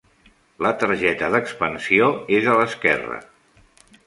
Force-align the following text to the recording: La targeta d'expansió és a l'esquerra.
La 0.65 0.71
targeta 0.83 1.29
d'expansió 1.35 2.09
és 2.39 2.51
a 2.55 2.57
l'esquerra. 2.63 3.21